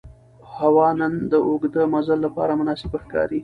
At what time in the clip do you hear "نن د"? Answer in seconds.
0.99-1.33